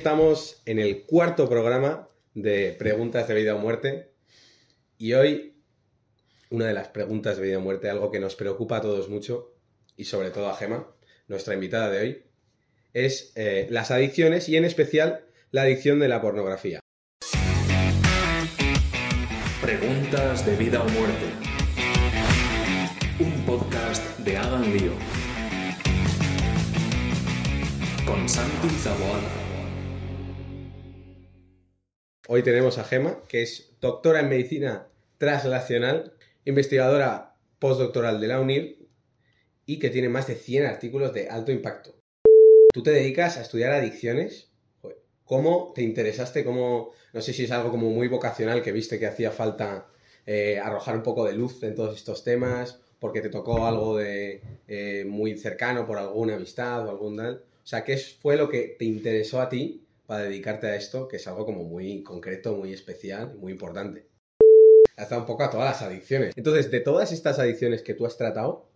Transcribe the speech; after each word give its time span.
Estamos 0.00 0.62
en 0.64 0.78
el 0.78 1.04
cuarto 1.04 1.46
programa 1.46 2.08
de 2.32 2.74
preguntas 2.78 3.28
de 3.28 3.34
vida 3.34 3.54
o 3.54 3.58
muerte 3.58 4.14
y 4.96 5.12
hoy 5.12 5.62
una 6.48 6.68
de 6.68 6.72
las 6.72 6.88
preguntas 6.88 7.36
de 7.36 7.42
vida 7.42 7.58
o 7.58 7.60
muerte, 7.60 7.90
algo 7.90 8.10
que 8.10 8.18
nos 8.18 8.34
preocupa 8.34 8.78
a 8.78 8.80
todos 8.80 9.10
mucho 9.10 9.52
y 9.98 10.04
sobre 10.04 10.30
todo 10.30 10.48
a 10.48 10.56
Gema, 10.56 10.90
nuestra 11.28 11.52
invitada 11.52 11.90
de 11.90 11.98
hoy, 11.98 12.22
es 12.94 13.34
eh, 13.36 13.66
las 13.68 13.90
adicciones 13.90 14.48
y 14.48 14.56
en 14.56 14.64
especial 14.64 15.26
la 15.50 15.64
adicción 15.64 15.98
de 15.98 16.08
la 16.08 16.22
pornografía. 16.22 16.80
Preguntas 19.60 20.46
de 20.46 20.56
vida 20.56 20.82
o 20.82 20.88
muerte. 20.88 21.26
Un 23.18 23.44
podcast 23.44 24.18
de 24.20 24.38
Hagan 24.38 24.62
Lío. 24.62 24.92
Con 28.06 28.26
Santi 28.26 28.70
Zaboada. 28.78 29.49
Hoy 32.32 32.44
tenemos 32.44 32.78
a 32.78 32.84
Gema, 32.84 33.20
que 33.26 33.42
es 33.42 33.72
doctora 33.80 34.20
en 34.20 34.28
medicina 34.28 34.86
translacional, 35.18 36.12
investigadora 36.44 37.34
postdoctoral 37.58 38.20
de 38.20 38.28
la 38.28 38.40
UNIR 38.40 38.78
y 39.66 39.80
que 39.80 39.90
tiene 39.90 40.08
más 40.08 40.28
de 40.28 40.36
100 40.36 40.66
artículos 40.66 41.12
de 41.12 41.28
alto 41.28 41.50
impacto. 41.50 41.96
Tú 42.72 42.84
te 42.84 42.92
dedicas 42.92 43.36
a 43.36 43.40
estudiar 43.40 43.72
adicciones. 43.72 44.52
¿Cómo 45.24 45.72
te 45.74 45.82
interesaste? 45.82 46.44
¿Cómo, 46.44 46.92
no 47.12 47.20
sé 47.20 47.32
si 47.32 47.42
es 47.42 47.50
algo 47.50 47.72
como 47.72 47.90
muy 47.90 48.06
vocacional 48.06 48.62
que 48.62 48.70
viste 48.70 49.00
que 49.00 49.08
hacía 49.08 49.32
falta 49.32 49.88
eh, 50.24 50.60
arrojar 50.60 50.94
un 50.94 51.02
poco 51.02 51.24
de 51.24 51.32
luz 51.32 51.60
en 51.64 51.74
todos 51.74 51.96
estos 51.96 52.22
temas, 52.22 52.80
porque 53.00 53.22
te 53.22 53.30
tocó 53.30 53.66
algo 53.66 53.96
de 53.96 54.40
eh, 54.68 55.04
muy 55.04 55.36
cercano 55.36 55.84
por 55.84 55.98
alguna 55.98 56.36
amistad 56.36 56.86
o 56.86 56.90
algún 56.90 57.16
tal. 57.16 57.42
O 57.64 57.66
sea, 57.66 57.82
¿qué 57.82 57.96
fue 57.96 58.36
lo 58.36 58.48
que 58.48 58.76
te 58.78 58.84
interesó 58.84 59.40
a 59.40 59.48
ti 59.48 59.84
para 60.10 60.24
dedicarte 60.24 60.66
a 60.66 60.74
esto, 60.74 61.06
que 61.06 61.18
es 61.18 61.28
algo 61.28 61.46
como 61.46 61.62
muy 61.62 62.02
concreto, 62.02 62.56
muy 62.56 62.72
especial 62.72 63.36
muy 63.36 63.52
importante. 63.52 64.08
Hasta 64.96 65.16
un 65.16 65.24
poco 65.24 65.44
a 65.44 65.50
todas 65.50 65.66
las 65.66 65.82
adicciones. 65.82 66.34
Entonces, 66.36 66.68
de 66.72 66.80
todas 66.80 67.12
estas 67.12 67.38
adicciones 67.38 67.82
que 67.82 67.94
tú 67.94 68.04
has 68.06 68.16
tratado, 68.16 68.68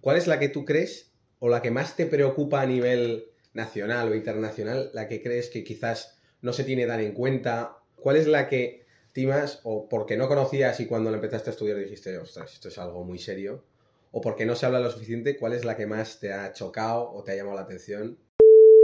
¿cuál 0.00 0.16
es 0.16 0.26
la 0.26 0.40
que 0.40 0.48
tú 0.48 0.64
crees 0.64 1.12
o 1.38 1.48
la 1.48 1.62
que 1.62 1.70
más 1.70 1.94
te 1.94 2.06
preocupa 2.06 2.60
a 2.60 2.66
nivel 2.66 3.30
nacional 3.54 4.10
o 4.10 4.16
internacional, 4.16 4.90
la 4.92 5.06
que 5.06 5.22
crees 5.22 5.50
que 5.50 5.62
quizás 5.62 6.18
no 6.40 6.52
se 6.52 6.64
tiene 6.64 6.84
tan 6.88 6.98
en 6.98 7.12
cuenta? 7.12 7.78
¿Cuál 7.94 8.16
es 8.16 8.26
la 8.26 8.48
que 8.48 8.84
timas 9.12 9.60
o 9.62 9.88
porque 9.88 10.16
no 10.16 10.26
conocías 10.26 10.80
y 10.80 10.86
cuando 10.86 11.12
la 11.12 11.18
empezaste 11.18 11.50
a 11.50 11.52
estudiar 11.52 11.78
dijiste, 11.78 12.18
ostras, 12.18 12.54
esto 12.54 12.70
es 12.70 12.78
algo 12.78 13.04
muy 13.04 13.20
serio? 13.20 13.64
¿O 14.10 14.20
porque 14.20 14.46
no 14.46 14.56
se 14.56 14.66
habla 14.66 14.80
lo 14.80 14.90
suficiente, 14.90 15.36
cuál 15.36 15.52
es 15.52 15.64
la 15.64 15.76
que 15.76 15.86
más 15.86 16.18
te 16.18 16.32
ha 16.32 16.52
chocado 16.52 17.08
o 17.12 17.22
te 17.22 17.30
ha 17.30 17.36
llamado 17.36 17.54
la 17.54 17.62
atención? 17.62 18.18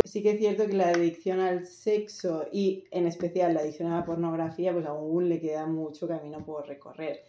Sí 0.09 0.23
que 0.23 0.33
es 0.33 0.39
cierto 0.39 0.67
que 0.67 0.77
la 0.77 0.89
adicción 0.89 1.41
al 1.41 1.67
sexo 1.67 2.47
y 2.53 2.85
en 2.91 3.07
especial 3.07 3.55
la 3.55 3.61
adicción 3.61 3.93
a 3.93 4.01
la 4.01 4.05
pornografía, 4.05 4.73
pues 4.73 4.87
aún 4.87 5.29
le 5.29 5.41
queda 5.41 5.67
mucho 5.67 6.09
camino 6.09 6.45
por 6.45 6.67
recorrer. 6.67 7.21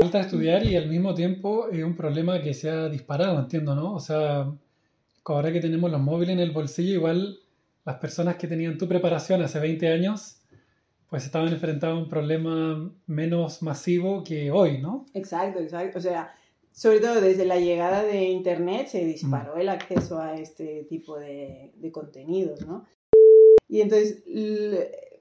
Falta 0.00 0.20
estudiar 0.20 0.64
y 0.66 0.76
al 0.76 0.88
mismo 0.88 1.14
tiempo 1.14 1.68
es 1.68 1.82
un 1.82 1.96
problema 1.96 2.40
que 2.42 2.52
se 2.52 2.68
ha 2.68 2.88
disparado, 2.88 3.38
entiendo, 3.38 3.74
¿no? 3.74 3.94
O 3.94 4.00
sea, 4.00 4.52
ahora 5.24 5.52
que 5.52 5.60
tenemos 5.60 5.90
los 5.90 6.00
móviles 6.00 6.34
en 6.34 6.40
el 6.40 6.50
bolsillo, 6.50 6.94
igual 6.94 7.38
las 7.84 7.96
personas 7.96 8.36
que 8.36 8.46
tenían 8.46 8.78
tu 8.78 8.88
preparación 8.88 9.42
hace 9.42 9.60
20 9.60 9.88
años, 9.88 10.40
pues 11.08 11.24
estaban 11.24 11.48
enfrentando 11.48 11.96
a 11.96 12.02
un 12.02 12.08
problema 12.08 12.92
menos 13.06 13.62
masivo 13.62 14.24
que 14.24 14.50
hoy, 14.50 14.78
¿no? 14.78 15.06
Exacto, 15.14 15.60
exacto. 15.60 15.98
O 15.98 16.02
sea, 16.02 16.34
sobre 16.74 16.98
todo 16.98 17.20
desde 17.20 17.44
la 17.44 17.60
llegada 17.60 18.02
de 18.02 18.24
Internet 18.24 18.88
se 18.88 19.04
disparó 19.04 19.56
el 19.56 19.68
acceso 19.68 20.18
a 20.18 20.34
este 20.34 20.84
tipo 20.88 21.16
de, 21.16 21.72
contenidos, 21.92 22.66
¿no? 22.66 22.84
Y 23.68 23.80
entonces 23.80 24.24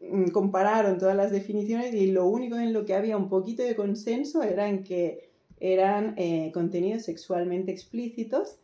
mm, 0.01 0.29
compararon 0.29 0.97
todas 0.97 1.15
las 1.15 1.31
definiciones 1.31 1.93
y 1.93 2.07
lo 2.07 2.25
único 2.25 2.57
en 2.57 2.73
lo 2.73 2.85
que 2.85 2.95
había 2.95 3.17
un 3.17 3.29
poquito 3.29 3.61
de 3.61 3.75
consenso 3.75 4.41
era 4.41 4.67
en 4.67 4.83
que 4.83 5.29
eran 5.59 6.15
eh, 6.17 6.51
contenidos 6.51 7.03
sexualmente 7.03 7.71
explícitos 7.71 8.57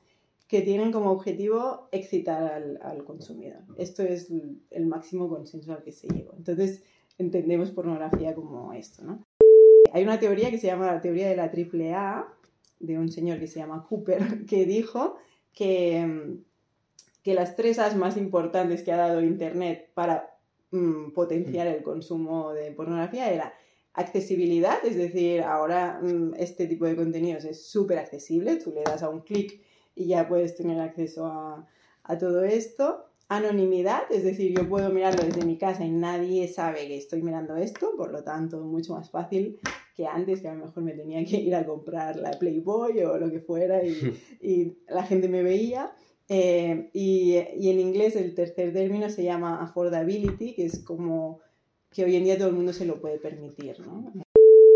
que 0.47 0.61
tienen 0.61 0.91
como 0.91 1.11
objetivo 1.11 1.89
excitar 1.91 2.51
al, 2.51 2.79
al, 2.81 3.03
consumidor. 3.03 3.61
Esto 3.77 4.01
es 4.01 4.31
el 4.71 4.87
máximo 4.87 5.29
consenso 5.29 5.73
al 5.73 5.83
que 5.83 5.91
se 5.91 6.07
llegó. 6.07 6.33
Entonces 6.35 6.81
entendemos 7.19 7.69
pornografía 7.69 8.33
como 8.33 8.73
esto, 8.73 9.03
¿no? 9.03 9.23
Hay 9.93 10.03
una 10.03 10.19
teoría 10.19 10.49
que 10.49 10.57
se 10.57 10.67
llama 10.67 10.87
la 10.87 11.01
teoría 11.01 11.29
de 11.29 11.35
la 11.35 11.51
triple 11.51 11.93
A, 11.93 12.27
de 12.79 12.97
un 12.97 13.11
señor 13.11 13.39
que 13.39 13.47
se 13.47 13.59
llama 13.59 13.85
Cooper, 13.87 14.45
que 14.47 14.65
dijo 14.65 15.17
que, 15.53 16.05
mm, 16.05 16.43
que 17.23 17.33
las 17.33 17.55
tres 17.55 17.79
As 17.79 17.95
más 17.95 18.17
importantes 18.17 18.83
que 18.83 18.91
ha 18.91 18.97
dado 18.97 19.21
Internet 19.21 19.91
para 19.93 20.37
mm, 20.71 21.11
potenciar 21.11 21.67
el 21.67 21.83
consumo 21.83 22.53
de 22.53 22.71
pornografía 22.71 23.31
era 23.31 23.53
accesibilidad, 23.93 24.77
es 24.85 24.95
decir, 24.95 25.41
ahora 25.41 25.99
mm, 26.01 26.35
este 26.37 26.67
tipo 26.67 26.85
de 26.85 26.95
contenidos 26.95 27.43
es 27.45 27.67
súper 27.67 27.99
accesible, 27.99 28.55
tú 28.57 28.71
le 28.71 28.83
das 28.83 29.03
a 29.03 29.09
un 29.09 29.21
clic 29.21 29.61
y 29.95 30.07
ya 30.07 30.27
puedes 30.27 30.55
tener 30.55 30.79
acceso 30.79 31.25
a, 31.25 31.67
a 32.03 32.17
todo 32.17 32.43
esto. 32.43 33.05
Anonimidad, 33.27 34.03
es 34.09 34.23
decir, 34.23 34.57
yo 34.57 34.67
puedo 34.67 34.89
mirarlo 34.89 35.23
desde 35.23 35.45
mi 35.45 35.57
casa 35.57 35.85
y 35.85 35.91
nadie 35.91 36.47
sabe 36.47 36.87
que 36.87 36.97
estoy 36.97 37.21
mirando 37.21 37.55
esto, 37.57 37.93
por 37.95 38.11
lo 38.11 38.23
tanto, 38.23 38.59
mucho 38.61 38.93
más 38.93 39.11
fácil 39.11 39.59
que 39.99 40.07
antes, 40.07 40.39
que 40.39 40.47
a 40.47 40.53
lo 40.55 40.65
mejor 40.65 40.81
me 40.81 40.93
tenía 40.93 41.25
que 41.25 41.35
ir 41.35 41.53
a 41.53 41.65
comprar 41.65 42.15
la 42.15 42.31
Playboy 42.31 43.03
o 43.03 43.17
lo 43.17 43.29
que 43.29 43.41
fuera 43.41 43.83
y, 43.83 43.91
y 44.41 44.77
la 44.87 45.03
gente 45.03 45.27
me 45.27 45.43
veía. 45.43 45.91
Eh, 46.29 46.89
y, 46.93 47.35
y, 47.57 47.69
en 47.69 47.81
inglés 47.81 48.15
el 48.15 48.33
tercer 48.33 48.71
término 48.71 49.09
se 49.09 49.25
llama 49.25 49.61
affordability, 49.61 50.53
que 50.53 50.63
es 50.67 50.79
como 50.79 51.41
que 51.91 52.05
hoy 52.05 52.15
en 52.15 52.23
día 52.23 52.37
todo 52.37 52.47
el 52.47 52.53
mundo 52.53 52.71
se 52.71 52.85
lo 52.85 53.01
puede 53.01 53.17
permitir, 53.17 53.77
¿no? 53.81 54.13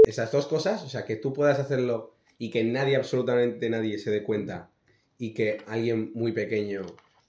Esas 0.05 0.29
dos 0.29 0.45
cosas, 0.47 0.83
o 0.83 0.89
sea, 0.89 1.05
que 1.05 1.15
tú 1.15 1.31
puedas 1.31 1.57
hacerlo 1.57 2.15
y 2.37 2.49
que 2.49 2.65
nadie, 2.65 2.97
absolutamente 2.97 3.69
nadie 3.69 3.99
se 3.99 4.11
dé 4.11 4.23
cuenta 4.23 4.71
y 5.17 5.33
que 5.33 5.59
alguien 5.67 6.11
muy 6.15 6.33
pequeño, 6.33 6.81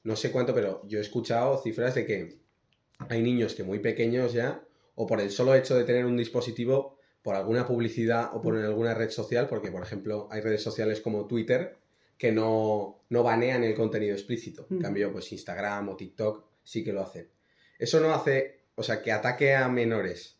no 0.02 0.16
sé 0.16 0.32
cuánto, 0.32 0.52
pero 0.52 0.82
yo 0.88 0.98
he 0.98 1.02
escuchado 1.02 1.62
cifras 1.62 1.94
de 1.94 2.06
que 2.06 2.38
hay 3.08 3.22
niños 3.22 3.54
que 3.54 3.62
muy 3.62 3.78
pequeños 3.78 4.32
ya, 4.32 4.64
o 4.96 5.06
por 5.06 5.20
el 5.20 5.30
solo 5.30 5.54
hecho 5.54 5.76
de 5.76 5.84
tener 5.84 6.06
un 6.06 6.16
dispositivo, 6.16 6.98
por 7.24 7.36
alguna 7.36 7.66
publicidad 7.66 8.36
o 8.36 8.42
por 8.42 8.54
alguna 8.54 8.92
red 8.92 9.08
social, 9.08 9.48
porque 9.48 9.72
por 9.72 9.82
ejemplo 9.82 10.28
hay 10.30 10.42
redes 10.42 10.62
sociales 10.62 11.00
como 11.00 11.26
Twitter 11.26 11.78
que 12.18 12.30
no, 12.30 13.02
no 13.08 13.22
banean 13.22 13.64
el 13.64 13.74
contenido 13.74 14.12
explícito. 14.12 14.66
En 14.70 14.76
mm. 14.78 14.82
cambio, 14.82 15.10
pues 15.10 15.32
Instagram 15.32 15.88
o 15.88 15.96
TikTok 15.96 16.44
sí 16.62 16.84
que 16.84 16.92
lo 16.92 17.00
hacen. 17.00 17.26
Eso 17.78 17.98
no 17.98 18.12
hace, 18.12 18.66
o 18.74 18.82
sea, 18.82 19.00
que 19.00 19.10
ataque 19.10 19.54
a 19.54 19.70
menores 19.70 20.36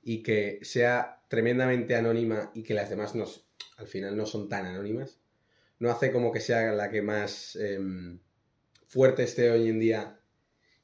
y 0.00 0.22
que 0.22 0.60
sea 0.62 1.24
tremendamente 1.26 1.96
anónima 1.96 2.52
y 2.54 2.62
que 2.62 2.72
las 2.72 2.88
demás 2.88 3.16
nos, 3.16 3.44
al 3.76 3.88
final 3.88 4.16
no 4.16 4.24
son 4.24 4.48
tan 4.48 4.64
anónimas, 4.64 5.18
no 5.80 5.90
hace 5.90 6.12
como 6.12 6.30
que 6.30 6.40
sea 6.40 6.72
la 6.72 6.88
que 6.88 7.02
más 7.02 7.56
em, 7.56 8.20
fuerte 8.86 9.24
esté 9.24 9.50
hoy 9.50 9.68
en 9.68 9.80
día. 9.80 10.20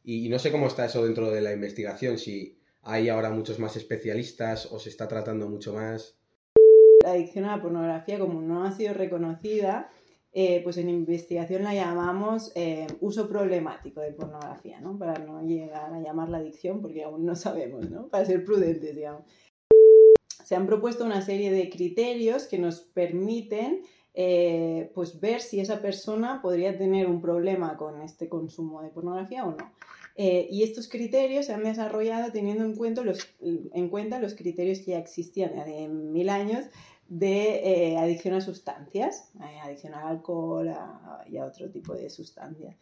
y, 0.02 0.28
no 0.28 0.40
sé 0.40 0.50
cómo 0.50 0.66
está 0.66 0.86
eso 0.86 1.04
dentro 1.04 1.30
de 1.30 1.40
la 1.40 1.52
investigación, 1.52 2.18
si 2.18 2.53
hay 2.84 3.08
ahora 3.08 3.30
muchos 3.30 3.58
más 3.58 3.76
especialistas 3.76 4.70
o 4.70 4.78
se 4.78 4.90
está 4.90 5.08
tratando 5.08 5.48
mucho 5.48 5.72
más. 5.72 6.16
La 7.02 7.12
adicción 7.12 7.44
a 7.44 7.56
la 7.56 7.62
pornografía, 7.62 8.18
como 8.18 8.40
no 8.40 8.64
ha 8.64 8.72
sido 8.72 8.94
reconocida, 8.94 9.90
eh, 10.32 10.60
pues 10.64 10.78
en 10.78 10.88
investigación 10.88 11.62
la 11.62 11.74
llamamos 11.74 12.50
eh, 12.54 12.86
uso 13.00 13.28
problemático 13.28 14.00
de 14.00 14.12
pornografía, 14.12 14.80
¿no? 14.80 14.98
Para 14.98 15.18
no 15.18 15.42
llegar 15.42 15.92
a 15.92 16.00
llamar 16.00 16.28
la 16.28 16.38
adicción, 16.38 16.80
porque 16.80 17.04
aún 17.04 17.24
no 17.24 17.36
sabemos, 17.36 17.88
¿no? 17.90 18.08
Para 18.08 18.24
ser 18.24 18.44
prudentes, 18.44 18.94
digamos. 18.94 19.22
Se 20.44 20.56
han 20.56 20.66
propuesto 20.66 21.04
una 21.04 21.22
serie 21.22 21.50
de 21.50 21.70
criterios 21.70 22.46
que 22.46 22.58
nos 22.58 22.80
permiten 22.80 23.82
eh, 24.12 24.90
pues 24.94 25.18
ver 25.20 25.40
si 25.40 25.58
esa 25.58 25.80
persona 25.80 26.40
podría 26.42 26.76
tener 26.76 27.06
un 27.06 27.20
problema 27.20 27.76
con 27.76 28.00
este 28.02 28.28
consumo 28.28 28.82
de 28.82 28.90
pornografía 28.90 29.44
o 29.44 29.52
no. 29.52 29.72
Eh, 30.16 30.46
y 30.48 30.62
estos 30.62 30.88
criterios 30.88 31.46
se 31.46 31.54
han 31.54 31.64
desarrollado 31.64 32.30
teniendo 32.30 32.64
en 32.64 32.76
cuenta 32.76 33.02
los, 33.02 33.34
en 33.40 33.88
cuenta 33.88 34.20
los 34.20 34.34
criterios 34.34 34.78
que 34.78 34.92
ya 34.92 34.98
existían 34.98 35.58
hace 35.58 35.88
mil 35.88 36.28
años 36.28 36.66
de 37.08 37.92
eh, 37.92 37.98
adicción 37.98 38.34
a 38.34 38.40
sustancias, 38.40 39.32
eh, 39.40 39.58
adicción 39.60 39.94
al 39.94 40.06
alcohol 40.06 40.72
y 41.28 41.36
a 41.36 41.44
otro 41.44 41.68
tipo 41.70 41.94
de 41.94 42.10
sustancias. 42.10 42.76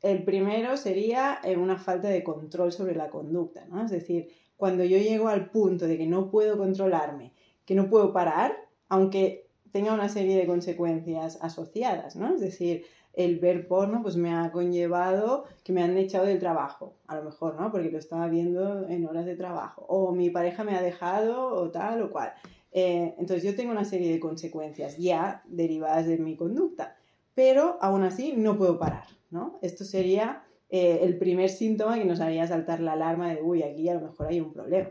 El 0.00 0.24
primero 0.24 0.78
sería 0.78 1.40
una 1.58 1.76
falta 1.76 2.08
de 2.08 2.24
control 2.24 2.72
sobre 2.72 2.94
la 2.94 3.10
conducta, 3.10 3.66
¿no? 3.66 3.84
Es 3.84 3.90
decir, 3.90 4.28
cuando 4.56 4.82
yo 4.82 4.96
llego 4.96 5.28
al 5.28 5.50
punto 5.50 5.86
de 5.86 5.98
que 5.98 6.06
no 6.06 6.30
puedo 6.30 6.56
controlarme, 6.56 7.34
que 7.66 7.74
no 7.74 7.90
puedo 7.90 8.12
parar, 8.12 8.56
aunque 8.88 9.50
tenga 9.72 9.92
una 9.92 10.08
serie 10.08 10.36
de 10.36 10.46
consecuencias 10.46 11.38
asociadas, 11.42 12.16
¿no? 12.16 12.34
Es 12.34 12.40
decir, 12.40 12.84
el 13.12 13.38
ver 13.38 13.66
porno 13.66 14.02
pues 14.02 14.16
me 14.16 14.32
ha 14.32 14.50
conllevado 14.52 15.44
que 15.64 15.72
me 15.72 15.82
han 15.82 15.96
echado 15.96 16.26
del 16.26 16.38
trabajo, 16.38 16.94
a 17.06 17.16
lo 17.16 17.24
mejor, 17.24 17.60
¿no? 17.60 17.70
Porque 17.70 17.90
lo 17.90 17.98
estaba 17.98 18.28
viendo 18.28 18.88
en 18.88 19.06
horas 19.06 19.26
de 19.26 19.36
trabajo. 19.36 19.84
O 19.88 20.12
mi 20.12 20.30
pareja 20.30 20.64
me 20.64 20.76
ha 20.76 20.82
dejado 20.82 21.48
o 21.48 21.70
tal 21.70 22.02
o 22.02 22.10
cual. 22.10 22.32
Eh, 22.72 23.14
entonces 23.18 23.42
yo 23.42 23.56
tengo 23.56 23.72
una 23.72 23.84
serie 23.84 24.12
de 24.12 24.20
consecuencias 24.20 24.96
ya 24.96 25.42
derivadas 25.46 26.06
de 26.06 26.18
mi 26.18 26.36
conducta, 26.36 26.96
pero 27.34 27.78
aún 27.80 28.04
así 28.04 28.34
no 28.36 28.56
puedo 28.56 28.78
parar, 28.78 29.06
¿no? 29.30 29.58
Esto 29.60 29.84
sería 29.84 30.44
eh, 30.68 31.00
el 31.02 31.18
primer 31.18 31.50
síntoma 31.50 31.98
que 31.98 32.04
nos 32.04 32.20
haría 32.20 32.46
saltar 32.46 32.80
la 32.80 32.92
alarma 32.92 33.34
de, 33.34 33.42
uy, 33.42 33.62
aquí 33.64 33.88
a 33.88 33.94
lo 33.94 34.02
mejor 34.02 34.28
hay 34.28 34.40
un 34.40 34.52
problema. 34.52 34.90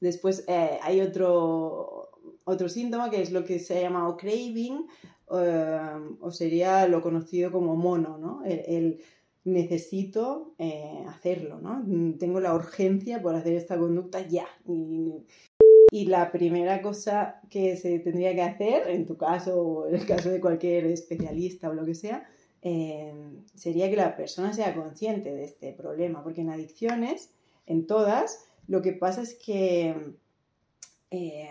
Después 0.00 0.44
eh, 0.46 0.78
hay 0.82 1.00
otro, 1.00 2.10
otro 2.44 2.68
síntoma 2.68 3.10
que 3.10 3.22
es 3.22 3.32
lo 3.32 3.44
que 3.44 3.58
se 3.58 3.78
ha 3.78 3.80
llamado 3.80 4.16
craving, 4.16 4.86
eh, 5.30 6.16
o 6.20 6.30
sería 6.30 6.86
lo 6.88 7.02
conocido 7.02 7.50
como 7.52 7.76
mono, 7.76 8.18
¿no? 8.18 8.44
El, 8.44 8.62
el 8.66 9.00
necesito 9.44 10.54
eh, 10.58 11.04
hacerlo, 11.08 11.60
¿no? 11.60 11.84
Tengo 12.18 12.40
la 12.40 12.54
urgencia 12.54 13.20
por 13.22 13.34
hacer 13.34 13.54
esta 13.54 13.78
conducta 13.78 14.20
ya. 14.26 14.46
Y, 14.66 15.24
y 15.90 16.06
la 16.06 16.30
primera 16.30 16.82
cosa 16.82 17.40
que 17.50 17.76
se 17.76 17.98
tendría 18.00 18.34
que 18.34 18.42
hacer, 18.42 18.88
en 18.88 19.06
tu 19.06 19.16
caso 19.16 19.60
o 19.60 19.88
en 19.88 19.94
el 19.96 20.06
caso 20.06 20.30
de 20.30 20.40
cualquier 20.40 20.86
especialista 20.86 21.70
o 21.70 21.74
lo 21.74 21.84
que 21.84 21.94
sea, 21.94 22.28
eh, 22.62 23.12
sería 23.54 23.88
que 23.88 23.96
la 23.96 24.16
persona 24.16 24.52
sea 24.52 24.74
consciente 24.74 25.32
de 25.32 25.44
este 25.44 25.72
problema, 25.72 26.22
porque 26.22 26.42
en 26.42 26.50
adicciones, 26.50 27.30
en 27.66 27.86
todas, 27.86 28.44
lo 28.66 28.82
que 28.82 28.92
pasa 28.92 29.22
es 29.22 29.34
que 29.34 30.14
eh, 31.10 31.48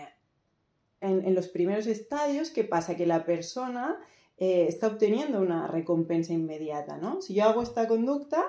en, 1.00 1.34
los 1.34 1.48
primeros 1.48 1.86
estadios, 1.86 2.50
¿qué 2.50 2.64
pasa? 2.64 2.96
Que 2.96 3.06
la 3.06 3.24
persona 3.24 3.98
eh, 4.36 4.66
está 4.68 4.88
obteniendo 4.88 5.40
una 5.40 5.66
recompensa 5.66 6.32
inmediata, 6.32 6.98
¿no? 6.98 7.20
Si 7.22 7.34
yo 7.34 7.44
hago 7.44 7.62
esta 7.62 7.86
conducta, 7.86 8.44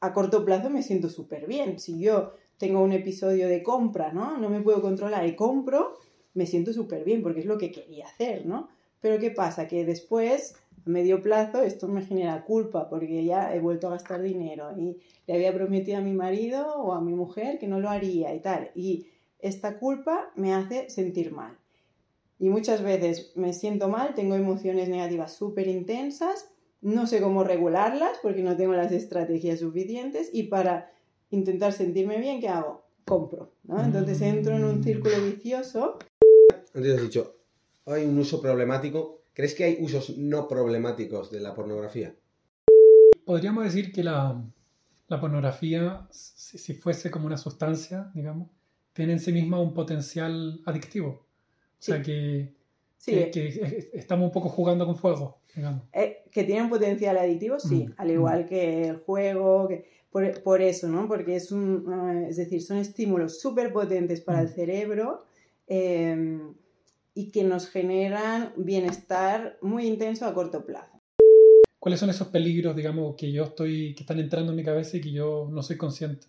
a 0.00 0.12
corto 0.12 0.44
plazo 0.44 0.70
me 0.70 0.82
siento 0.82 1.08
súper 1.08 1.46
bien. 1.46 1.78
Si 1.78 1.98
yo 1.98 2.32
tengo 2.58 2.80
un 2.80 2.92
episodio 2.92 3.48
de 3.48 3.62
compra, 3.62 4.12
¿no? 4.12 4.38
No 4.38 4.48
me 4.48 4.60
puedo 4.60 4.80
controlar 4.80 5.26
y 5.26 5.36
compro, 5.36 5.98
me 6.34 6.46
siento 6.46 6.72
súper 6.72 7.04
bien 7.04 7.22
porque 7.22 7.40
es 7.40 7.46
lo 7.46 7.58
que 7.58 7.70
quería 7.70 8.06
hacer, 8.06 8.46
¿no? 8.46 8.68
Pero 9.00 9.18
¿qué 9.18 9.30
pasa? 9.30 9.68
Que 9.68 9.84
después, 9.84 10.56
a 10.86 10.90
medio 10.90 11.22
plazo, 11.22 11.62
esto 11.62 11.86
me 11.88 12.02
genera 12.02 12.44
culpa 12.44 12.88
porque 12.88 13.24
ya 13.24 13.54
he 13.54 13.60
vuelto 13.60 13.88
a 13.88 13.92
gastar 13.92 14.22
dinero 14.22 14.72
y 14.76 14.98
le 15.26 15.34
había 15.34 15.52
prometido 15.52 15.98
a 15.98 16.02
mi 16.02 16.12
marido 16.12 16.76
o 16.76 16.92
a 16.92 17.00
mi 17.00 17.14
mujer 17.14 17.58
que 17.58 17.68
no 17.68 17.80
lo 17.80 17.88
haría 17.88 18.34
y 18.34 18.40
tal. 18.40 18.70
Y 18.74 19.06
esta 19.46 19.78
culpa 19.78 20.30
me 20.36 20.54
hace 20.54 20.90
sentir 20.90 21.32
mal. 21.32 21.56
Y 22.38 22.50
muchas 22.50 22.82
veces 22.82 23.32
me 23.34 23.52
siento 23.52 23.88
mal, 23.88 24.14
tengo 24.14 24.34
emociones 24.34 24.88
negativas 24.88 25.34
súper 25.34 25.68
intensas, 25.68 26.50
no 26.82 27.06
sé 27.06 27.20
cómo 27.20 27.44
regularlas 27.44 28.18
porque 28.22 28.42
no 28.42 28.56
tengo 28.56 28.74
las 28.74 28.92
estrategias 28.92 29.60
suficientes 29.60 30.28
y 30.32 30.44
para 30.44 30.92
intentar 31.30 31.72
sentirme 31.72 32.18
bien, 32.18 32.40
¿qué 32.40 32.48
hago? 32.48 32.84
Compro, 33.04 33.52
¿no? 33.64 33.82
Entonces 33.82 34.20
entro 34.20 34.54
en 34.56 34.64
un 34.64 34.84
círculo 34.84 35.16
vicioso. 35.24 35.98
Antes 36.74 36.94
has 36.94 37.02
dicho, 37.02 37.36
hay 37.86 38.04
un 38.04 38.18
uso 38.18 38.40
problemático. 38.40 39.22
¿Crees 39.32 39.54
que 39.54 39.64
hay 39.64 39.78
usos 39.80 40.16
no 40.16 40.48
problemáticos 40.48 41.30
de 41.30 41.40
la 41.40 41.54
pornografía? 41.54 42.14
Podríamos 43.24 43.64
decir 43.64 43.92
que 43.92 44.02
la, 44.02 44.42
la 45.08 45.20
pornografía, 45.20 46.06
si, 46.10 46.58
si, 46.58 46.74
fuese 46.74 47.10
como 47.10 47.26
una 47.26 47.36
sustancia, 47.36 48.10
digamos, 48.14 48.50
tiene 48.96 49.12
en 49.12 49.20
sí 49.20 49.30
misma 49.32 49.60
un 49.60 49.74
potencial 49.74 50.60
adictivo. 50.64 51.08
O 51.78 51.82
sea 51.82 52.02
que, 52.02 52.54
Sí, 52.98 53.12
que, 53.12 53.30
que 53.30 53.90
estamos 53.92 54.26
un 54.26 54.32
poco 54.32 54.48
jugando 54.48 54.84
con 54.86 54.96
fuego, 54.96 55.38
digamos. 55.54 55.82
eh, 55.92 56.24
que 56.32 56.42
tiene 56.44 56.62
un 56.62 56.70
potencial 56.70 57.16
adictivo, 57.18 57.60
sí, 57.60 57.84
Mm, 57.86 57.92
al 57.98 58.10
igual 58.10 58.46
que 58.46 58.88
el 58.88 58.96
juego, 58.96 59.68
que, 59.68 59.84
por, 60.10 60.42
por 60.42 60.60
eso, 60.62 60.88
¿no? 60.88 61.06
Porque 61.06 61.36
es 61.36 61.52
un, 61.52 62.22
eh, 62.24 62.26
es 62.30 62.36
decir, 62.36 62.62
son 62.62 62.78
estímulos 62.78 63.38
súper 63.38 63.72
potentes 63.72 64.20
para 64.22 64.40
el 64.40 64.48
Mm. 64.48 64.54
cerebro 64.54 65.24
eh, 65.68 66.40
y 67.14 67.30
que 67.30 67.44
nos 67.44 67.68
generan 67.68 68.52
bienestar 68.56 69.58
muy 69.62 69.86
intenso 69.86 70.26
a 70.26 70.34
corto 70.34 70.64
plazo. 70.64 70.98
¿Cuáles 71.78 72.00
son 72.00 72.10
esos 72.10 72.28
peligros, 72.28 72.74
digamos, 72.74 73.14
que 73.16 73.30
yo 73.30 73.44
estoy, 73.44 73.94
que 73.94 74.02
están 74.02 74.18
entrando 74.18 74.50
en 74.52 74.56
mi 74.56 74.64
cabeza 74.64 74.96
y 74.96 75.00
que 75.00 75.12
yo 75.12 75.48
no 75.52 75.62
soy 75.62 75.76
consciente? 75.76 76.26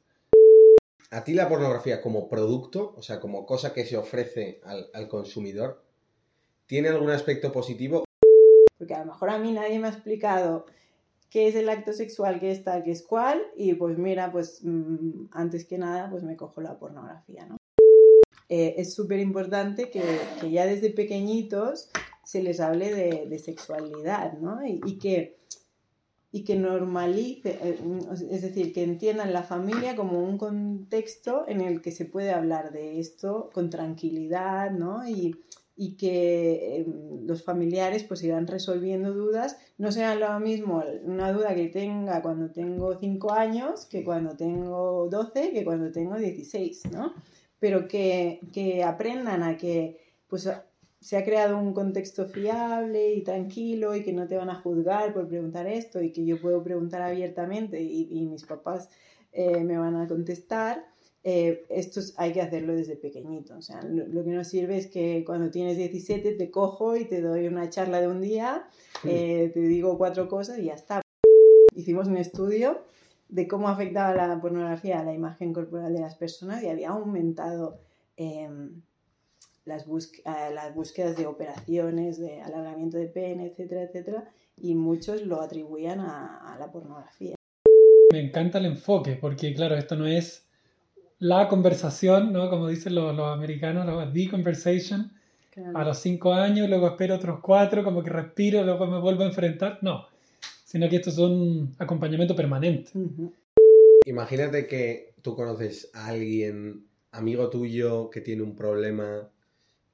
¿A 1.09 1.23
ti 1.23 1.33
la 1.33 1.47
pornografía 1.47 2.01
como 2.01 2.27
producto, 2.27 2.93
o 2.97 3.01
sea, 3.01 3.21
como 3.21 3.45
cosa 3.45 3.73
que 3.73 3.85
se 3.85 3.95
ofrece 3.95 4.59
al, 4.65 4.89
al 4.93 5.07
consumidor, 5.07 5.81
tiene 6.65 6.89
algún 6.89 7.11
aspecto 7.11 7.51
positivo? 7.53 8.03
Porque 8.77 8.93
a 8.93 8.99
lo 8.99 9.05
mejor 9.05 9.29
a 9.29 9.39
mí 9.39 9.53
nadie 9.53 9.79
me 9.79 9.87
ha 9.87 9.91
explicado 9.91 10.65
qué 11.29 11.47
es 11.47 11.55
el 11.55 11.69
acto 11.69 11.93
sexual, 11.93 12.41
qué 12.41 12.51
es 12.51 12.63
tal, 12.63 12.83
qué 12.83 12.91
es 12.91 13.03
cual, 13.03 13.41
y 13.55 13.73
pues 13.75 13.97
mira, 13.97 14.31
pues 14.33 14.59
mm, 14.63 15.27
antes 15.31 15.65
que 15.65 15.77
nada, 15.77 16.09
pues 16.09 16.23
me 16.23 16.35
cojo 16.35 16.59
la 16.59 16.77
pornografía, 16.77 17.45
¿no? 17.45 17.57
Eh, 18.49 18.75
es 18.77 18.93
súper 18.93 19.19
importante 19.19 19.89
que, 19.89 20.03
que, 20.41 20.51
ya 20.51 20.65
desde 20.65 20.89
pequeñitos 20.89 21.89
se 22.23 22.43
les 22.43 22.59
hable 22.59 22.93
de, 22.93 23.27
de 23.27 23.39
sexualidad, 23.39 24.33
¿no? 24.39 24.59
Y, 24.65 24.97
que, 24.99 25.36
y 26.37 26.43
que 26.43 26.55
normalice, 26.55 27.57
eh, 27.63 27.79
es 28.29 28.43
decir, 28.43 28.71
que 28.71 28.83
entiendan 28.83 29.33
la 29.33 29.41
familia 29.41 29.95
como 29.95 30.19
un 30.19 30.37
contexto 30.37 31.45
en 31.47 31.61
el 31.61 31.81
que 31.81 31.91
se 31.91 32.05
puede 32.05 32.29
hablar 32.29 32.71
de 32.71 32.99
esto 32.99 33.49
con 33.53 33.71
tranquilidad, 33.71 34.69
¿no? 34.69 35.07
Y, 35.09 35.35
y 35.75 35.97
que 35.97 36.81
eh, 36.81 36.85
los 37.25 37.43
familiares 37.43 38.03
pues 38.03 38.23
irán 38.23 38.45
resolviendo 38.45 39.13
dudas, 39.13 39.57
no 39.79 39.91
será 39.91 40.13
lo 40.13 40.39
mismo 40.39 40.83
una 41.03 41.31
duda 41.31 41.55
que 41.55 41.69
tenga 41.69 42.21
cuando 42.21 42.51
tengo 42.51 42.99
5 42.99 43.31
años 43.33 43.87
que 43.87 44.03
cuando 44.03 44.35
tengo 44.35 45.07
12, 45.09 45.51
que 45.51 45.65
cuando 45.65 45.91
tengo 45.91 46.17
16, 46.17 46.91
¿no? 46.91 47.13
Pero 47.59 47.87
que, 47.87 48.41
que 48.53 48.83
aprendan 48.83 49.41
a 49.41 49.57
que 49.57 49.97
pues 50.27 50.47
se 50.99 51.17
ha 51.17 51.23
creado 51.23 51.57
un 51.57 51.73
contexto 51.73 52.25
fiable 52.27 53.13
y 53.13 53.23
tranquilo 53.23 53.95
y 53.95 54.03
que 54.03 54.13
no 54.13 54.27
te 54.27 54.37
van 54.37 54.49
a 54.49 54.61
juzgar 54.61 55.13
por 55.13 55.27
preguntar 55.27 55.67
esto 55.67 56.01
y 56.01 56.11
que 56.11 56.25
yo 56.25 56.41
puedo 56.41 56.63
preguntar 56.63 57.01
abiertamente 57.01 57.81
y, 57.81 58.07
y 58.11 58.25
mis 58.25 58.45
papás 58.45 58.89
eh, 59.31 59.63
me 59.63 59.77
van 59.77 59.95
a 59.95 60.07
contestar 60.07 60.83
eh, 61.29 61.65
esto 61.67 61.99
hay 62.15 62.31
que 62.31 62.41
hacerlo 62.41 62.73
desde 62.73 62.95
pequeñito. 62.95 63.57
O 63.57 63.61
sea, 63.61 63.81
lo, 63.81 64.07
lo, 64.07 64.23
que 64.23 64.29
no 64.29 64.45
sirve 64.45 64.77
es 64.77 64.87
que 64.87 65.25
cuando 65.25 65.51
tienes 65.51 65.75
17 65.75 66.31
te 66.35 66.51
cojo 66.51 66.95
y 66.95 67.03
te 67.03 67.19
doy 67.19 67.47
una 67.47 67.69
charla 67.69 67.99
de 67.99 68.07
un 68.07 68.21
día, 68.21 68.69
eh, 69.03 69.51
te 69.53 69.59
digo 69.59 69.97
cuatro 69.97 70.29
cosas 70.29 70.57
y 70.59 70.65
ya 70.65 70.75
está. 70.75 71.01
Hicimos 71.75 72.07
un 72.07 72.15
estudio 72.15 72.81
de 73.27 73.45
cómo 73.45 73.67
afectaba 73.67 74.15
la 74.15 74.39
pornografía 74.39 75.01
a 75.01 75.03
la 75.03 75.13
imagen 75.13 75.51
corporal 75.51 75.91
de 75.91 75.99
las 75.99 76.15
personas 76.15 76.63
y 76.63 76.69
había 76.69 76.91
aumentado 76.91 77.81
eh, 78.15 78.49
las, 79.67 79.85
busque 79.85 80.21
las, 80.25 80.73
búsquedas 80.73 81.15
de 81.15 81.27
operaciones, 81.27 82.17
de 82.17 82.41
alargamiento 82.41 82.97
de 82.97 83.07
pene, 83.07 83.47
etcétera, 83.47 83.83
etcétera, 83.83 84.31
y 84.57 84.73
muchos 84.73 85.21
lo 85.21 85.41
atribuían 85.41 85.99
a, 85.99 86.53
a 86.53 86.57
la 86.57 86.71
pornografía. 86.71 87.35
Me 88.11 88.19
encanta 88.19 88.57
el 88.57 88.65
enfoque, 88.65 89.17
porque 89.19 89.53
claro, 89.53 89.75
esto 89.75 89.95
no 89.95 90.07
es 90.07 90.47
la 91.19 91.47
conversación, 91.47 92.31
¿no? 92.31 92.49
Como 92.49 92.67
dicen 92.67 92.95
los, 92.95 93.15
los 93.15 93.27
americanos, 93.27 93.85
la 93.85 94.11
the 94.11 94.29
conversation, 94.29 95.11
claro. 95.51 95.77
a 95.77 95.83
los 95.83 95.99
cinco 95.99 96.33
años, 96.33 96.69
luego 96.69 96.87
espero 96.87 97.15
otros 97.15 97.39
cuatro, 97.41 97.83
como 97.83 98.03
que 98.03 98.09
respiro, 98.09 98.63
luego 98.63 98.87
me 98.87 98.99
vuelvo 98.99 99.23
a 99.23 99.27
enfrentar. 99.27 99.79
No, 99.81 100.07
sino 100.63 100.87
que 100.89 100.97
esto 100.97 101.09
es 101.09 101.17
un 101.17 101.75
acompañamiento 101.79 102.35
permanente. 102.35 102.91
Uh 102.93 102.99
-huh. 102.99 103.33
Imagínate 104.05 104.67
que 104.67 105.13
tú 105.21 105.35
conoces 105.35 105.89
a 105.93 106.07
alguien, 106.07 106.85
amigo 107.11 107.49
tuyo, 107.49 108.09
que 108.09 108.21
tiene 108.21 108.43
un 108.43 108.55
problema, 108.55 109.29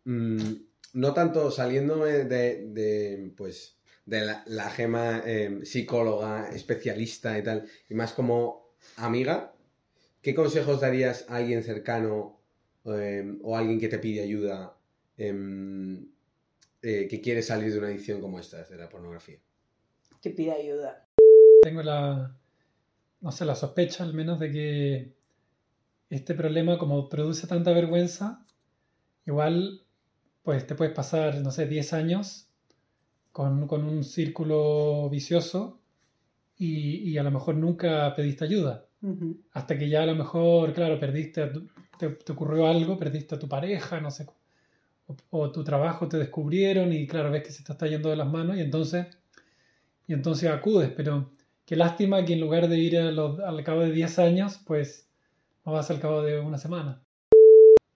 mmm, 0.05 0.53
no 0.93 1.13
tanto 1.13 1.51
saliendo 1.51 2.03
de, 2.05 2.25
de 2.25 3.33
pues, 3.35 3.77
de 4.05 4.21
la, 4.21 4.43
la 4.47 4.69
gema 4.69 5.21
eh, 5.25 5.61
psicóloga, 5.63 6.49
especialista 6.49 7.37
y 7.37 7.43
tal, 7.43 7.67
y 7.89 7.93
más 7.95 8.13
como 8.13 8.73
amiga, 8.97 9.53
¿Qué 10.23 10.33
consejos 10.33 10.79
darías 10.79 11.25
a 11.29 11.35
alguien 11.35 11.63
cercano 11.63 12.39
eh, 12.85 13.37
o 13.43 13.57
a 13.57 13.59
alguien 13.59 13.77
que 13.77 13.89
te 13.89 13.99
pide 13.99 14.23
ayuda 14.23 14.77
eh, 15.17 15.99
eh, 16.81 17.07
que 17.09 17.19
quiere 17.19 17.41
salir 17.41 17.73
de 17.73 17.79
una 17.79 17.87
adicción 17.87 18.21
como 18.21 18.39
esta, 18.39 18.63
de 18.63 18.77
la 18.77 18.87
pornografía? 18.87 19.39
Que 20.21 20.29
pida 20.29 20.53
ayuda. 20.53 21.09
Tengo 21.61 21.83
la, 21.83 22.37
no 23.19 23.31
sé, 23.33 23.43
la 23.43 23.55
sospecha 23.55 24.05
al 24.05 24.13
menos 24.13 24.39
de 24.39 24.51
que 24.53 25.13
este 26.09 26.35
problema, 26.35 26.77
como 26.77 27.09
produce 27.09 27.45
tanta 27.45 27.73
vergüenza, 27.73 28.47
igual 29.25 29.85
pues 30.43 30.67
te 30.67 30.75
puedes 30.75 30.93
pasar, 30.93 31.41
no 31.41 31.51
sé, 31.51 31.67
10 31.67 31.93
años 31.93 32.47
con, 33.31 33.67
con 33.67 33.83
un 33.83 34.03
círculo 34.03 35.09
vicioso 35.09 35.79
y, 36.57 37.09
y 37.09 37.17
a 37.17 37.23
lo 37.23 37.31
mejor 37.31 37.55
nunca 37.55 38.13
pediste 38.15 38.45
ayuda. 38.45 38.85
Uh 39.01 39.07
-huh. 39.07 39.37
Hasta 39.53 39.77
que 39.77 39.89
ya 39.89 40.03
a 40.03 40.05
lo 40.05 40.15
mejor, 40.15 40.73
claro, 40.73 40.99
perdiste, 40.99 41.51
te, 41.97 42.09
te, 42.09 42.31
ocurrió 42.31 42.67
algo, 42.67 42.97
perdiste 42.97 43.35
a 43.35 43.39
tu 43.39 43.47
pareja, 43.49 43.99
no 44.01 44.11
sé, 44.11 44.27
o, 45.07 45.15
o, 45.31 45.51
tu 45.51 45.63
trabajo 45.63 46.07
te 46.07 46.17
descubrieron 46.17 46.93
y 46.93 47.07
claro, 47.07 47.31
ves 47.31 47.43
que 47.43 47.51
se 47.51 47.63
te 47.63 47.71
está 47.73 47.87
yendo 47.87 48.09
de 48.09 48.15
las 48.17 48.27
manos 48.27 48.57
y 48.57 48.61
entonces, 48.61 49.07
y 50.07 50.13
entonces 50.13 50.49
acudes, 50.49 50.91
pero 50.95 51.31
qué 51.65 51.75
lástima 51.75 52.23
que 52.25 52.33
en 52.33 52.41
lugar 52.41 52.67
de 52.69 52.77
ir 52.77 52.93
los, 53.13 53.39
al 53.39 53.63
cabo 53.63 53.81
de 53.81 53.91
10 53.91 54.19
años, 54.19 54.59
pues 54.65 55.09
no 55.65 55.71
vas 55.73 55.89
al 55.91 55.99
cabo 55.99 56.21
de 56.23 56.39
una 56.39 56.57
semana. 56.57 57.01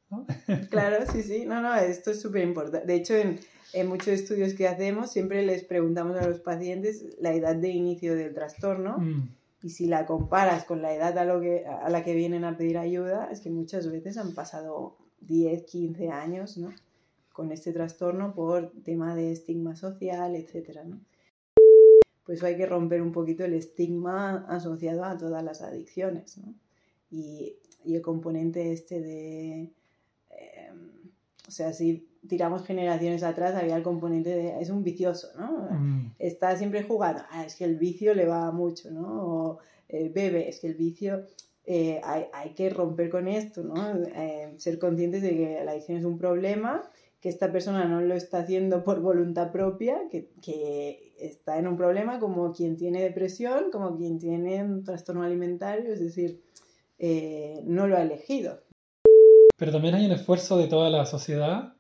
¿No? 0.10 0.26
Claro, 0.70 1.06
sí, 1.12 1.24
sí. 1.24 1.46
No, 1.46 1.62
no, 1.62 1.76
esto 1.76 2.12
es 2.12 2.22
súper 2.22 2.44
importante. 2.44 2.86
De 2.86 2.96
hecho, 2.96 3.16
en, 3.16 3.40
en 3.74 3.88
muchos 3.88 4.10
estudios 4.10 4.54
que 4.54 4.68
hacemos 4.68 5.12
siempre 5.12 5.44
les 5.44 5.64
preguntamos 5.64 6.18
a 6.18 6.28
los 6.28 6.40
pacientes 6.40 7.06
la 7.20 7.34
edad 7.34 7.56
de 7.56 7.70
inicio 7.70 8.16
del 8.16 8.34
trastorno 8.34 8.98
Mm, 8.98 9.30
y 9.64 9.70
si 9.72 9.88
la 9.88 10.06
comparas 10.06 10.64
con 10.66 10.82
la 10.82 10.94
edad 10.94 11.18
a, 11.18 11.26
lo 11.26 11.42
que, 11.42 11.66
a 11.66 11.90
la 11.90 12.04
que 12.04 12.14
vienen 12.14 12.44
a 12.46 12.58
pedir 12.58 12.78
ayuda, 12.78 13.30
es 13.32 13.42
que 13.42 13.50
muchas 13.50 13.92
veces 13.92 14.18
han 14.18 14.34
pasado 14.34 14.98
10, 15.22 15.64
15 15.64 16.10
años, 16.10 16.58
¿no? 16.58 16.74
Con 17.34 17.52
este 17.52 17.74
trastorno 17.74 18.34
por 18.34 18.72
tema 18.84 19.16
de 19.16 19.32
estigma 19.32 19.76
social, 19.76 20.36
etcétera, 20.36 20.84
¿no? 20.84 21.00
Por 22.26 22.36
eso 22.36 22.46
hay 22.46 22.58
que 22.58 22.66
romper 22.66 23.02
un 23.02 23.12
poquito 23.12 23.46
el 23.46 23.54
estigma 23.54 24.46
asociado 24.48 25.04
a 25.06 25.18
todas 25.18 25.44
las 25.44 25.62
adicciones, 25.62 26.38
¿no? 26.38 26.54
Y, 27.10 27.56
y 27.84 27.96
el 27.96 28.02
componente 28.02 28.72
este 28.74 29.02
de... 29.02 29.72
eh, 30.38 30.72
o 31.48 31.52
sea, 31.52 31.74
si 31.74 32.08
tiramos 32.28 32.66
generaciones 32.66 33.24
atrás, 33.24 33.56
había 33.56 33.78
el 33.78 33.84
componente 33.84 34.30
de... 34.30 34.62
Es 34.62 34.70
un 34.70 34.84
vicioso, 34.84 35.30
¿no? 35.38 35.70
mm, 35.72 36.16
está 36.20 36.56
siempre 36.58 36.84
jugando, 36.84 37.24
ah, 37.30 37.46
es 37.46 37.56
que 37.56 37.64
el 37.64 37.78
vicio 37.78 38.14
le 38.14 38.26
va 38.26 38.52
mucho, 38.52 38.92
¿no? 38.92 39.24
O 39.24 39.60
eh, 39.88 40.12
bebe, 40.14 40.50
es 40.50 40.60
que 40.60 40.68
el 40.68 40.76
vicio 40.76 41.24
eh, 41.66 42.00
hay, 42.04 42.26
hay 42.34 42.54
que 42.54 42.70
romper 42.70 43.10
con 43.10 43.28
esto, 43.28 43.64
¿no? 43.64 43.76
Eh, 44.16 44.54
ser 44.58 44.80
conscientes 44.80 45.22
de 45.22 45.30
que 45.32 45.62
la 45.64 45.72
adicción 45.72 45.98
es 45.98 46.06
un 46.06 46.18
problema, 46.18 46.90
que 47.20 47.30
esta 47.30 47.52
persona 47.52 47.86
no 47.86 48.02
lo 48.02 48.14
está 48.14 48.40
haciendo 48.40 48.84
por 48.84 49.02
voluntad 49.02 49.52
propia, 49.52 50.00
que, 50.10 50.30
que 50.42 51.14
está 51.20 51.58
en 51.58 51.68
un 51.68 51.76
problema 51.76 52.20
como 52.20 52.54
quien 52.54 52.78
tiene 52.78 53.02
depresión, 53.02 53.72
como 53.72 53.98
quien 53.98 54.20
tiene 54.20 54.64
un 54.64 54.84
trastorno 54.84 55.24
alimentario, 55.24 55.94
es 55.94 56.00
decir, 56.00 56.42
eh, 57.00 57.62
no 57.66 57.88
lo 57.88 57.98
ha 57.98 58.02
elegido. 58.02 58.62
Pero 59.58 59.72
también 59.72 59.96
hay 59.96 60.06
un 60.06 60.12
esfuerzo 60.14 60.58
de 60.58 60.68
toda 60.68 60.90
la 60.90 61.06
sociedad 61.06 61.74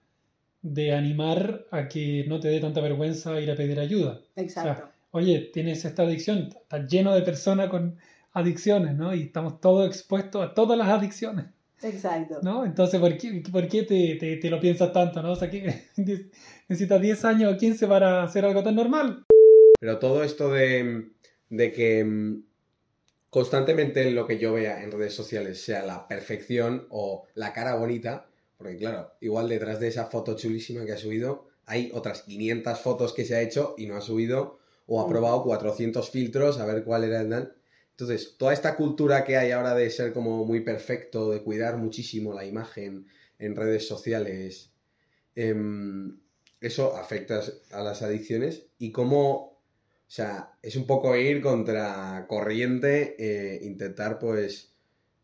de 0.61 0.93
animar 0.93 1.65
a 1.71 1.87
que 1.87 2.25
no 2.27 2.39
te 2.39 2.49
dé 2.49 2.59
tanta 2.59 2.81
vergüenza 2.81 3.39
ir 3.39 3.49
a 3.51 3.55
pedir 3.55 3.79
ayuda. 3.79 4.19
Exacto. 4.35 4.89
Oye, 5.11 5.49
tienes 5.53 5.85
esta 5.85 6.03
adicción, 6.03 6.49
está 6.61 6.85
lleno 6.85 7.13
de 7.15 7.21
personas 7.21 7.69
con 7.69 7.95
adicciones, 8.33 8.95
¿no? 8.95 9.15
Y 9.15 9.23
estamos 9.23 9.61
todos 9.61 9.87
expuestos 9.87 10.43
a 10.43 10.53
todas 10.53 10.77
las 10.77 10.89
adicciones, 10.89 11.45
Exacto. 11.81 12.39
¿no? 12.43 12.65
Entonces, 12.65 12.99
¿por 12.99 13.17
qué, 13.17 13.41
por 13.51 13.67
qué 13.67 13.83
te, 13.83 14.15
te- 14.15 14.37
te 14.37 14.49
lo 14.49 14.59
piensas 14.59 14.91
tanto, 14.91 15.21
¿no? 15.21 15.31
O 15.31 15.35
sea, 15.35 15.49
que 15.49 15.83
necesitas 16.67 17.01
10 17.01 17.23
años 17.25 17.53
o 17.53 17.57
15 17.57 17.87
para 17.87 18.23
hacer 18.23 18.43
algo 18.45 18.63
tan 18.63 18.75
normal. 18.75 19.23
Pero 19.79 19.97
todo 19.99 20.23
esto 20.23 20.51
de, 20.51 21.11
de 21.49 21.71
que 21.71 22.03
mm, 22.03 22.43
constantemente 23.29 24.09
lo 24.11 24.25
que 24.27 24.37
yo 24.37 24.53
vea 24.53 24.83
en 24.83 24.91
redes 24.91 25.13
sociales 25.13 25.61
sea 25.63 25.85
la 25.85 26.07
perfección 26.07 26.87
o 26.89 27.23
la 27.35 27.53
cara 27.53 27.75
bonita, 27.75 28.27
porque 28.57 28.77
claro, 28.77 29.13
igual 29.21 29.49
detrás 29.49 29.79
de 29.79 29.87
esa 29.89 30.05
foto 30.05 30.35
chulísima 30.35 30.85
que 30.85 30.93
ha 30.93 30.97
subido 30.97 31.47
hay 31.69 31.91
otras 31.93 32.23
500 32.23 32.79
fotos 32.79 33.13
que 33.13 33.25
se 33.25 33.35
ha 33.35 33.41
hecho 33.41 33.75
y 33.77 33.87
no 33.87 33.97
ha 33.97 34.01
subido 34.01 34.57
o 34.85 35.01
ha 35.01 35.05
Mm. 35.05 35.09
probado 35.09 35.43
400 35.43 36.09
filtros 36.09 36.59
a 36.59 36.65
ver 36.65 36.83
cuál 36.85 37.03
era 37.03 37.19
el 37.21 37.29
dan. 37.29 37.53
Entonces, 37.91 38.35
toda 38.37 38.53
esta 38.53 38.75
cultura 38.77 39.25
que 39.25 39.35
hay 39.37 39.51
ahora 39.51 39.75
de 39.75 39.89
ser 39.89 40.13
como 40.13 40.45
muy 40.45 40.61
perfecto, 40.61 41.29
de 41.29 41.43
cuidar 41.43 41.75
muchísimo 41.77 42.33
la 42.33 42.45
imagen 42.45 43.07
en 43.37 43.55
redes 43.55 43.85
sociales, 43.87 44.71
em, 45.35 46.19
eso 46.61 46.95
afecta 46.95 47.41
a 47.71 47.83
las 47.83 48.01
adicciones 48.01 48.67
y 48.77 48.91
cómo, 48.91 49.56
o 50.07 50.09
sea, 50.09 50.53
es 50.61 50.77
un 50.77 50.87
poco 50.87 51.15
ir 51.17 51.41
contra 51.41 52.25
corriente, 52.29 53.15
eh, 53.19 53.59
intentar 53.63 54.17
pues 54.19 54.73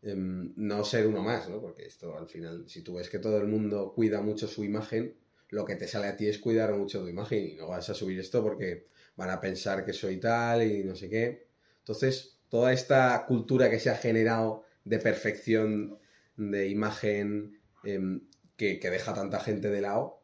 em, 0.02 0.52
no 0.56 0.84
ser 0.84 1.06
uno 1.06 1.22
más, 1.22 1.48
¿no? 1.48 1.60
Porque 1.60 1.86
esto 1.86 2.18
al 2.18 2.28
final, 2.28 2.68
si 2.68 2.82
tú 2.82 2.96
ves 2.96 3.08
que 3.08 3.18
todo 3.18 3.38
el 3.38 3.46
mundo 3.46 3.94
cuida 3.94 4.20
mucho 4.20 4.46
su 4.46 4.62
imagen, 4.62 5.16
lo 5.48 5.64
que 5.64 5.76
te 5.76 5.88
sale 5.88 6.08
a 6.08 6.16
ti 6.16 6.28
es 6.28 6.38
cuidar 6.38 6.74
mucho 6.74 7.00
tu 7.00 7.08
imagen 7.08 7.48
y 7.48 7.54
no 7.54 7.68
vas 7.68 7.88
a 7.88 7.94
subir 7.94 8.20
esto 8.20 8.42
porque 8.42 8.86
van 9.16 9.30
a 9.30 9.40
pensar 9.40 9.86
que 9.86 9.94
soy 9.94 10.18
tal 10.20 10.62
y 10.62 10.84
no 10.84 10.94
sé 10.94 11.08
qué. 11.08 11.46
Entonces, 11.78 12.38
toda 12.50 12.72
esta 12.72 13.24
cultura 13.26 13.70
que 13.70 13.80
se 13.80 13.88
ha 13.88 13.96
generado 13.96 14.64
de 14.84 14.98
perfección, 14.98 15.98
de 16.36 16.68
imagen, 16.68 17.58
em, 17.84 18.28
que, 18.56 18.78
que 18.78 18.90
deja 18.90 19.14
tanta 19.14 19.40
gente 19.40 19.70
de 19.70 19.80
lado, 19.80 20.20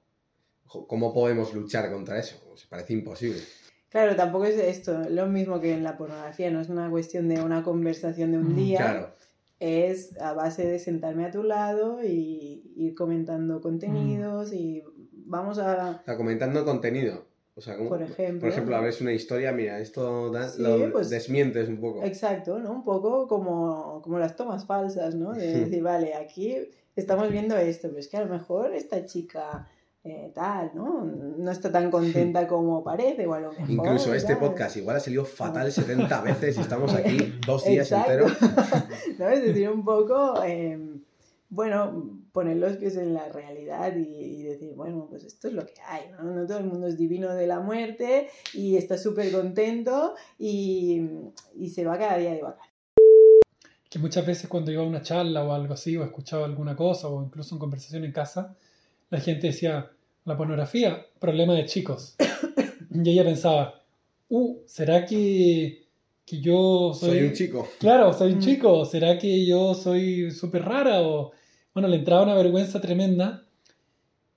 ¿cómo 0.66 1.14
podemos 1.14 1.54
luchar 1.54 1.90
contra 1.90 2.18
eso? 2.18 2.42
Pues 2.46 2.66
parece 2.66 2.92
imposible. 2.92 3.40
Claro, 3.90 4.14
tampoco 4.16 4.44
es 4.44 4.56
esto, 4.56 5.02
lo 5.10 5.26
mismo 5.26 5.60
que 5.60 5.72
en 5.74 5.82
la 5.82 5.96
pornografía, 5.96 6.50
no 6.50 6.60
es 6.60 6.68
una 6.68 6.88
cuestión 6.88 7.28
de 7.28 7.42
una 7.42 7.62
conversación 7.62 8.30
de 8.32 8.38
un 8.38 8.52
Mm, 8.52 8.56
día, 8.56 8.78
Claro, 8.78 9.10
es 9.58 10.16
a 10.20 10.32
base 10.32 10.66
de 10.66 10.78
sentarme 10.78 11.26
a 11.26 11.30
tu 11.30 11.42
lado 11.42 12.02
y 12.02 12.72
ir 12.76 12.94
comentando 12.94 13.60
contenidos 13.60 14.52
y 14.52 14.82
vamos 15.12 15.58
a, 15.58 16.02
sea, 16.04 16.16
comentando 16.16 16.64
contenido. 16.64 17.26
O 17.56 17.60
sea, 17.60 17.76
¿cómo? 17.76 17.88
por 17.90 18.00
ejemplo, 18.00 18.40
Por 18.40 18.48
ejemplo, 18.48 18.76
abres 18.76 19.00
una 19.02 19.12
historia, 19.12 19.52
mira, 19.52 19.80
esto 19.80 20.30
da- 20.30 20.48
Sí, 20.48 20.62
lo 20.62 20.92
pues- 20.92 21.10
desmientes 21.10 21.68
un 21.68 21.78
poco. 21.80 22.02
exacto, 22.04 22.58
¿no? 22.60 22.70
Un 22.72 22.84
poco 22.84 23.26
como, 23.26 24.00
como 24.02 24.18
las 24.18 24.36
tomas 24.36 24.64
falsas, 24.66 25.14
¿no? 25.16 25.32
De 25.32 25.46
decir, 25.74 25.82
vale, 25.82 26.14
aquí 26.14 26.56
estamos 26.96 27.30
viendo 27.30 27.56
esto, 27.56 27.88
pero 27.88 27.98
es 28.00 28.08
que 28.08 28.16
a 28.16 28.24
lo 28.24 28.32
mejor 28.32 28.72
esta 28.72 29.04
chica 29.04 29.66
eh, 30.02 30.32
tal, 30.34 30.70
¿no? 30.74 31.04
No 31.04 31.50
está 31.50 31.70
tan 31.70 31.90
contenta 31.90 32.46
como 32.48 32.82
parece, 32.82 33.26
o 33.26 33.34
a 33.34 33.40
lo 33.40 33.52
mejor... 33.52 33.70
Incluso 33.70 34.14
este 34.14 34.34
tal. 34.34 34.48
podcast 34.48 34.76
igual 34.76 34.96
ha 34.96 35.00
salido 35.00 35.24
fatal 35.24 35.70
70 35.70 36.20
veces 36.22 36.56
y 36.56 36.60
estamos 36.60 36.94
aquí 36.94 37.34
dos 37.46 37.64
días 37.64 37.92
enteros. 37.92 38.32
¿no? 39.18 39.28
Es 39.28 39.44
decir, 39.44 39.68
un 39.68 39.84
poco, 39.84 40.42
eh, 40.44 40.78
bueno, 41.50 42.20
poner 42.32 42.56
los 42.56 42.76
pies 42.76 42.96
en 42.96 43.12
la 43.12 43.28
realidad 43.28 43.94
y, 43.96 44.06
y 44.06 44.42
decir, 44.44 44.72
bueno, 44.74 45.06
pues 45.10 45.24
esto 45.24 45.48
es 45.48 45.54
lo 45.54 45.66
que 45.66 45.74
hay, 45.86 46.04
¿no? 46.12 46.22
No 46.30 46.46
todo 46.46 46.58
el 46.58 46.64
mundo 46.64 46.86
es 46.86 46.96
divino 46.96 47.34
de 47.34 47.46
la 47.46 47.60
muerte 47.60 48.28
y 48.54 48.76
está 48.76 48.96
súper 48.96 49.30
contento 49.32 50.14
y, 50.38 51.02
y 51.56 51.70
se 51.70 51.84
va 51.84 51.98
cada 51.98 52.16
día 52.16 52.30
de 52.30 52.42
vacaciones. 52.42 52.70
Que 53.90 53.98
muchas 53.98 54.24
veces 54.24 54.48
cuando 54.48 54.70
iba 54.70 54.82
a 54.82 54.86
una 54.86 55.02
charla 55.02 55.44
o 55.44 55.52
algo 55.52 55.74
así, 55.74 55.96
o 55.96 56.04
escuchaba 56.04 56.46
alguna 56.46 56.76
cosa, 56.76 57.08
o 57.08 57.22
incluso 57.22 57.56
en 57.56 57.58
conversación 57.58 58.04
en 58.04 58.12
casa, 58.12 58.56
la 59.10 59.20
gente 59.20 59.48
decía, 59.48 59.90
la 60.24 60.36
pornografía, 60.36 61.06
problema 61.18 61.54
de 61.54 61.66
chicos. 61.66 62.16
Y 62.92 63.10
ella 63.10 63.24
pensaba, 63.24 63.82
uh, 64.28 64.56
¿será 64.66 65.04
que, 65.06 65.86
que 66.24 66.40
yo 66.40 66.92
soy... 66.94 67.10
Soy 67.10 67.22
un 67.22 67.32
chico. 67.32 67.68
Claro, 67.78 68.12
soy 68.12 68.32
un 68.32 68.38
Mm. 68.38 68.42
chico. 68.42 68.84
¿Será 68.84 69.18
que 69.18 69.44
yo 69.46 69.74
soy 69.74 70.30
súper 70.30 70.62
rara? 70.64 71.02
O, 71.02 71.32
bueno, 71.74 71.88
le 71.88 71.96
entraba 71.96 72.22
una 72.22 72.34
vergüenza 72.34 72.80
tremenda. 72.80 73.44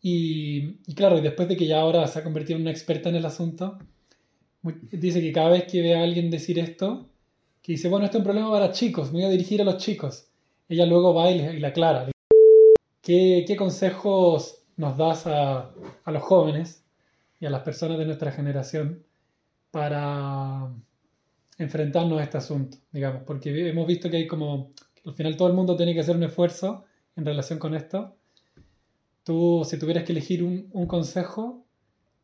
Y, 0.01 0.79
y 0.85 0.95
claro, 0.95 1.17
y 1.17 1.21
después 1.21 1.47
de 1.47 1.55
que 1.55 1.65
ya 1.65 1.79
ahora 1.79 2.05
se 2.07 2.19
ha 2.19 2.23
convertido 2.23 2.57
en 2.57 2.63
una 2.63 2.71
experta 2.71 3.09
en 3.09 3.15
el 3.15 3.25
asunto, 3.25 3.79
dice 4.91 5.21
que 5.21 5.31
cada 5.31 5.49
vez 5.49 5.63
que 5.65 5.81
ve 5.81 5.95
a 5.95 6.03
alguien 6.03 6.29
decir 6.29 6.59
esto, 6.59 7.09
que 7.61 7.73
dice, 7.73 7.87
bueno, 7.87 8.05
esto 8.05 8.17
es 8.17 8.19
un 8.21 8.25
problema 8.25 8.51
para 8.51 8.71
chicos, 8.71 9.07
me 9.11 9.19
voy 9.19 9.23
a 9.25 9.29
dirigir 9.29 9.61
a 9.61 9.65
los 9.65 9.77
chicos. 9.77 10.27
Ella 10.67 10.85
luego 10.85 11.13
va 11.13 11.31
y 11.31 11.37
le, 11.37 11.53
y 11.55 11.59
le 11.59 11.67
aclara. 11.67 12.09
¿Qué, 13.01 13.45
qué 13.47 13.55
consejos 13.55 14.62
nos 14.77 14.97
das 14.97 15.27
a, 15.27 15.71
a 16.03 16.11
los 16.11 16.23
jóvenes 16.23 16.83
y 17.39 17.45
a 17.45 17.49
las 17.49 17.61
personas 17.61 17.97
de 17.97 18.05
nuestra 18.05 18.31
generación 18.31 19.03
para 19.71 20.71
enfrentarnos 21.57 22.19
a 22.19 22.23
este 22.23 22.37
asunto, 22.37 22.77
digamos, 22.91 23.23
porque 23.23 23.69
hemos 23.69 23.87
visto 23.87 24.09
que 24.09 24.17
hay 24.17 24.27
como, 24.27 24.71
que 24.95 25.09
al 25.09 25.15
final 25.15 25.37
todo 25.37 25.47
el 25.47 25.53
mundo 25.53 25.75
tiene 25.75 25.93
que 25.93 25.99
hacer 25.99 26.15
un 26.15 26.23
esfuerzo 26.23 26.85
en 27.15 27.25
relación 27.25 27.59
con 27.59 27.73
esto. 27.73 28.15
Tú, 29.23 29.63
si 29.65 29.77
tuvieras 29.77 30.03
que 30.03 30.11
elegir 30.11 30.43
un, 30.43 30.69
un 30.71 30.87
consejo, 30.87 31.65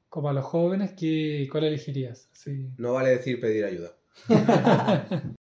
como 0.10 0.30
a 0.30 0.34
los 0.34 0.46
jóvenes, 0.46 0.94
¿qué, 0.98 1.48
¿cuál 1.52 1.66
elegirías? 1.66 2.30
Sí. 2.34 2.70
No 2.78 2.94
vale 2.94 3.10
decir 3.10 3.40
pedir 3.40 3.66
ayuda. 3.66 3.96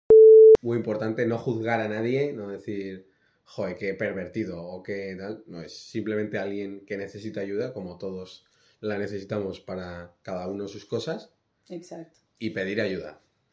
Muy 0.62 0.78
importante 0.78 1.26
no 1.26 1.38
juzgar 1.38 1.80
a 1.80 1.88
nadie, 1.88 2.32
no 2.32 2.49
decir, 2.49 3.06
joder, 3.44 3.76
qué 3.76 3.94
pervertido 3.94 4.62
o 4.62 4.82
qué 4.82 5.16
tal. 5.18 5.44
No, 5.46 5.62
es 5.62 5.76
simplemente 5.76 6.38
alguien 6.38 6.84
que 6.86 6.96
necesita 6.96 7.40
ayuda, 7.40 7.72
como 7.72 7.98
todos 7.98 8.44
la 8.80 8.98
necesitamos 8.98 9.60
para 9.60 10.14
cada 10.22 10.48
uno 10.48 10.68
sus 10.68 10.84
cosas, 10.84 11.32
Exacto. 11.68 12.18
y 12.38 12.50
pedir 12.50 12.80
ayuda. 12.80 13.20